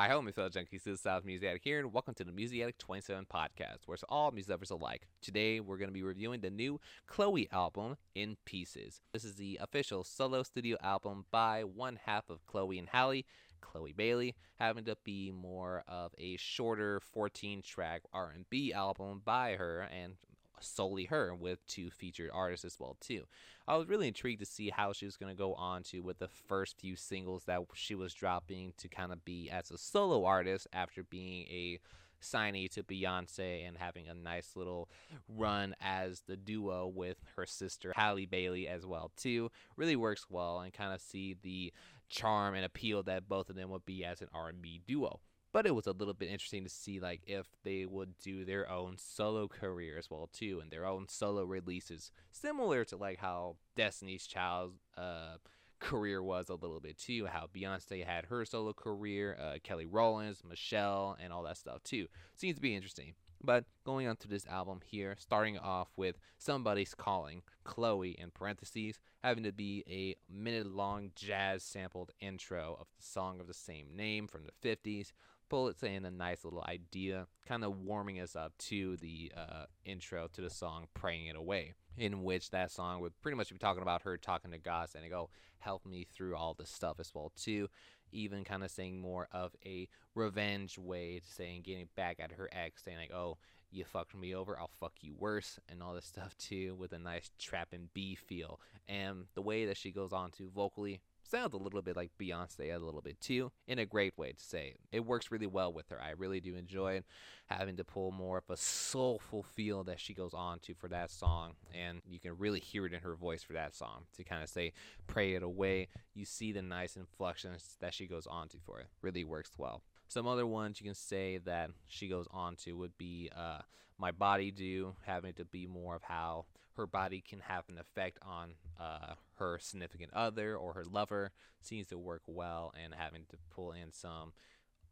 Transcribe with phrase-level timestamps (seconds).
[0.00, 0.84] Hi, hello, my fellow junkies.
[0.84, 3.92] This is South Music Addict here, and welcome to the Music Addict 27 podcast, where
[3.92, 5.06] it's all music lovers alike.
[5.20, 9.02] Today, we're going to be reviewing the new Chloe album, In Pieces.
[9.12, 13.26] This is the official solo studio album by one half of Chloe and Halle,
[13.60, 20.14] Chloe Bailey, having to be more of a shorter 14-track R&B album by her, and
[20.60, 23.24] solely her with two featured artists as well too.
[23.66, 26.18] I was really intrigued to see how she was going to go on to with
[26.18, 30.24] the first few singles that she was dropping to kind of be as a solo
[30.24, 31.78] artist after being a
[32.20, 34.88] signee to Beyonce and having a nice little
[35.28, 39.50] run as the duo with her sister Halle Bailey as well too.
[39.76, 41.72] Really works well and kind of see the
[42.08, 45.20] charm and appeal that both of them would be as an R&B duo
[45.52, 48.70] but it was a little bit interesting to see like if they would do their
[48.70, 53.56] own solo career as well too and their own solo releases similar to like how
[53.76, 55.36] destiny's child's uh,
[55.80, 60.36] career was a little bit too how beyonce had her solo career uh, kelly rowland
[60.48, 62.06] michelle and all that stuff too.
[62.36, 63.14] Seems to be interesting.
[63.42, 68.98] But going on to this album here, starting off with Somebody's Calling, Chloe in parentheses,
[69.22, 73.96] having to be a minute long jazz sampled intro of the song of the same
[73.96, 75.12] name from the 50s,
[75.50, 80.28] bullets in a nice little idea, kind of warming us up to the uh, intro
[80.32, 83.82] to the song Praying It Away, in which that song would pretty much be talking
[83.82, 85.28] about her talking to God, saying, Oh,
[85.58, 87.68] help me through all this stuff as well, too.
[88.12, 92.84] Even kind of saying more of a revenge way, saying, getting back at her ex,
[92.84, 93.36] saying, like, Oh,
[93.72, 96.98] you fucked me over, I'll fuck you worse, and all this stuff, too, with a
[96.98, 98.60] nice trap and B feel.
[98.88, 101.00] And the way that she goes on to vocally,
[101.30, 104.42] sounds a little bit like Beyonce a little bit too, in a great way to
[104.42, 104.74] say.
[104.92, 106.00] It works really well with her.
[106.00, 107.02] I really do enjoy
[107.46, 111.10] having to pull more of a soulful feel that she goes on to for that
[111.10, 114.42] song, and you can really hear it in her voice for that song to kind
[114.42, 114.72] of say
[115.06, 118.86] "Pray It Away." You see the nice inflections that she goes on to for it.
[119.02, 119.82] Really works well.
[120.08, 123.60] Some other ones you can say that she goes on to would be uh,
[123.96, 128.18] My Body Do, having to be more of how her body can have an effect
[128.22, 131.32] on uh, her significant other or her lover.
[131.60, 134.32] Seems to work well and having to pull in some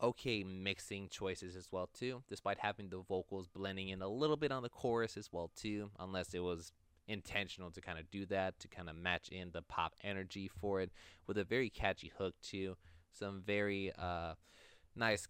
[0.00, 4.53] okay mixing choices as well too, despite having the vocals blending in a little bit
[4.53, 6.72] on the chorus as well too, unless it was
[7.06, 10.80] intentional to kind of do that to kind of match in the pop energy for
[10.82, 10.91] it
[11.26, 12.76] with a very catchy hook too.
[13.12, 14.34] Some very uh
[14.94, 15.26] nice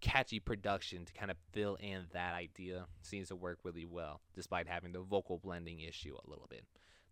[0.00, 4.68] catchy production to kind of fill in that idea seems to work really well despite
[4.68, 6.64] having the vocal blending issue a little bit.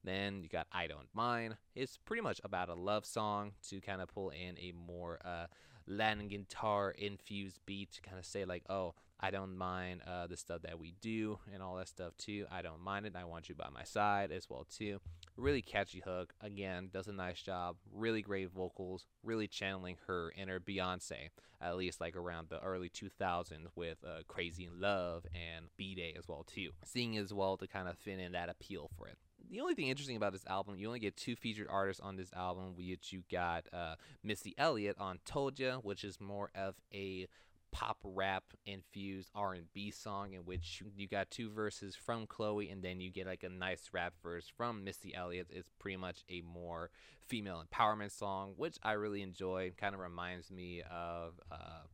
[0.04, 1.56] Then you got i don't mind.
[1.74, 5.46] It's pretty much about a love song to kind of pull in a more uh,
[5.86, 10.36] latin guitar infused beat to kind of say like oh i don't mind uh, the
[10.36, 13.48] stuff that we do and all that stuff too i don't mind it i want
[13.48, 15.00] you by my side as well too
[15.36, 16.32] Really catchy hook.
[16.40, 17.76] Again, does a nice job.
[17.92, 19.06] Really great vocals.
[19.22, 21.28] Really channeling her inner Beyonce,
[21.60, 26.14] at least like around the early 2000s with uh, Crazy in Love and B Day
[26.16, 26.70] as well too.
[26.84, 29.86] Seeing as well to kind of fit in that appeal for it the only thing
[29.86, 33.22] interesting about this album, you only get two featured artists on this album, which you
[33.30, 33.94] got uh,
[34.24, 37.28] Missy Elliott on Told Ya, which is more of a
[37.72, 43.00] pop rap infused R&B song in which you got two verses from Chloe and then
[43.00, 45.48] you get like a nice rap verse from Missy Elliott.
[45.50, 46.90] It's pretty much a more
[47.26, 49.72] female empowerment song, which I really enjoy.
[49.76, 51.84] Kind of reminds me of uh,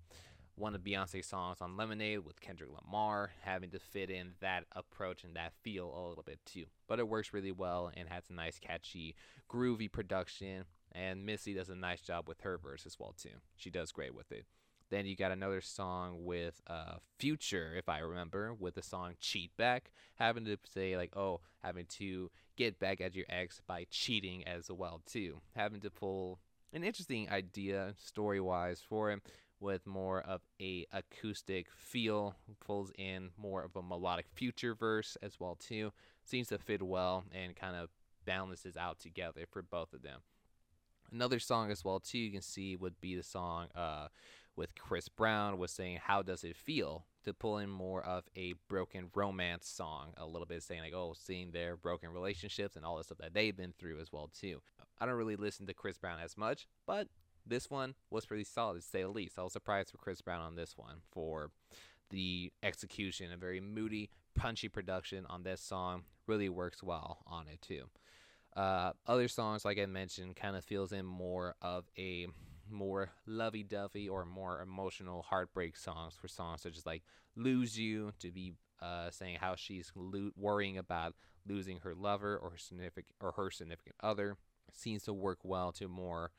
[0.55, 5.25] one of Beyonce's songs on Lemonade with Kendrick Lamar, having to fit in that approach
[5.25, 6.67] and that feel a little bit too.
[6.87, 9.17] But it works really well and has a nice, catchy,
[9.51, 10.65] groovy production.
[10.93, 13.31] And Missy does a nice job with her verse as well too.
[13.57, 14.45] She does great with it.
[14.93, 19.57] Then you got another song with uh, Future, if I remember, with the song Cheat
[19.57, 24.47] Back, having to say, like, oh, having to get back at your ex by cheating
[24.47, 25.41] as well, too.
[25.57, 26.41] Having to pull
[26.75, 29.23] an interesting idea story wise for him
[29.61, 35.39] with more of a acoustic feel pulls in more of a melodic future verse as
[35.39, 35.93] well too
[36.25, 37.89] seems to fit well and kind of
[38.25, 40.19] balances out together for both of them
[41.13, 44.09] another song as well too you can see would be the song uh
[44.57, 47.07] with Chris Brown was saying, How does it feel?
[47.25, 51.15] to pull in more of a broken romance song, a little bit saying, like, oh,
[51.17, 54.61] seeing their broken relationships and all the stuff that they've been through as well, too.
[55.01, 57.09] I don't really listen to Chris Brown as much, but
[57.47, 59.39] this one was pretty solid, to say the least.
[59.39, 61.51] I was surprised for Chris Brown on this one for
[62.11, 66.03] the execution, a very moody, punchy production on this song.
[66.27, 67.85] Really works well on it, too.
[68.57, 72.27] Uh, other songs, like I mentioned, kind of feels in more of a
[72.73, 77.03] more lovey-dovey or more emotional heartbreak songs for songs such as like
[77.37, 81.15] "Lose You" to be uh, saying how she's lo- worrying about
[81.47, 84.37] losing her lover or her significant or her significant other
[84.73, 86.31] seems to work well to more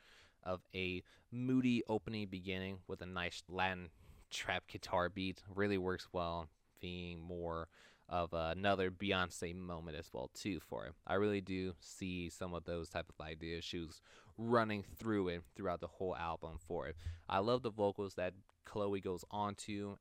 [0.43, 3.89] of a moody opening beginning with a nice Latin
[4.29, 5.41] trap guitar beat.
[5.53, 6.49] Really works well,
[6.81, 7.69] being more
[8.09, 10.93] of another Beyonce moment as well too for it.
[11.07, 14.01] I really do see some of those type of ideas she was
[14.37, 16.95] running through it throughout the whole album for it.
[17.29, 18.33] I love the vocals that
[18.65, 19.97] Chloe goes on to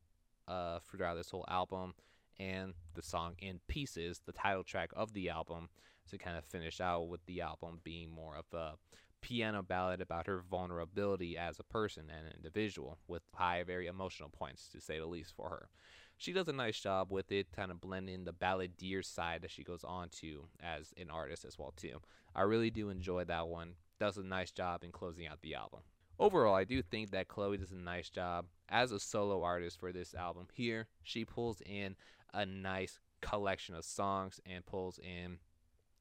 [0.49, 1.95] uh, throughout this whole album
[2.39, 5.69] and the song in pieces, the title track of the album,
[6.11, 8.73] to kind of finish out with the album being more of a
[9.21, 14.29] piano ballad about her vulnerability as a person and an individual with high, very emotional
[14.29, 15.69] points, to say the least, for her.
[16.17, 19.65] She does a nice job with it, kind of blending the balladeer side that she
[19.65, 22.01] goes on to as an artist as well too.
[22.35, 23.75] I really do enjoy that one.
[23.99, 25.81] Does a nice job in closing out the album.
[26.19, 29.93] Overall, I do think that Chloe does a nice job as a solo artist for
[29.93, 30.47] this album.
[30.53, 31.97] Here, she pulls in
[32.33, 35.39] a nice collection of songs and pulls in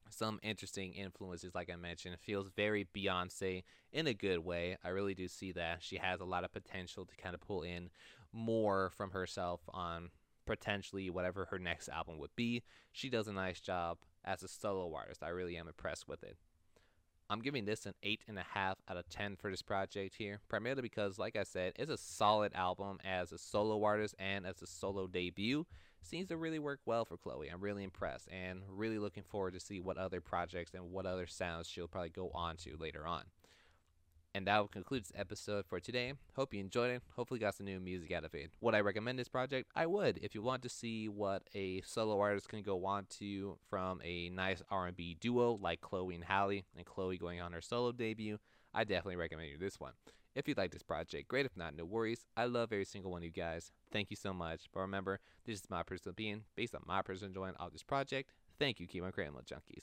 [0.09, 2.13] some interesting influences, like I mentioned.
[2.13, 3.63] It feels very Beyonce
[3.93, 4.77] in a good way.
[4.83, 5.81] I really do see that.
[5.81, 7.89] She has a lot of potential to kind of pull in
[8.33, 10.09] more from herself on
[10.45, 12.63] potentially whatever her next album would be.
[12.91, 15.23] She does a nice job as a solo artist.
[15.23, 16.37] I really am impressed with it.
[17.29, 21.37] I'm giving this an 8.5 out of 10 for this project here, primarily because, like
[21.37, 25.65] I said, it's a solid album as a solo artist and as a solo debut.
[26.01, 27.47] Seems to really work well for Chloe.
[27.47, 31.25] I'm really impressed and really looking forward to see what other projects and what other
[31.25, 33.23] sounds she'll probably go on to later on.
[34.33, 36.13] And that will conclude this episode for today.
[36.37, 37.01] Hope you enjoyed it.
[37.17, 38.51] Hopefully got some new music out of it.
[38.61, 39.69] Would I recommend this project?
[39.75, 40.19] I would.
[40.21, 44.29] If you want to see what a solo artist can go on to from a
[44.29, 48.39] nice R&B duo like Chloe and Halle, and Chloe going on her solo debut,
[48.73, 49.93] I definitely recommend you this one.
[50.33, 51.45] If you like this project, great.
[51.45, 52.25] If not, no worries.
[52.37, 53.73] I love every single one of you guys.
[53.91, 54.61] Thank you so much.
[54.73, 58.31] But remember, this is my personal opinion based on my personal enjoyment of this project.
[58.57, 59.79] Thank you, on creating, junkies.